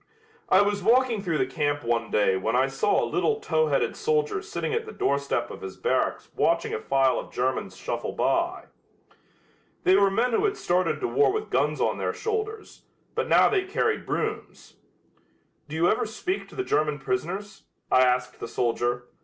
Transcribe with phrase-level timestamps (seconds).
[0.49, 3.95] I was walking through the camp one day when I saw a little tow headed
[3.95, 8.63] soldier sitting at the doorstep of his barracks watching a file of Germans shuffle by.
[9.83, 12.81] They were men who had started to war with guns on their shoulders,
[13.13, 14.77] but now they carried brooms.
[15.69, 19.03] "Do you ever speak to the German prisoners?" I asked the soldier.